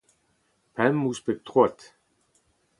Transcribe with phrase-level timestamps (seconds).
[0.75, 1.77] Pemp ouzh pep troad.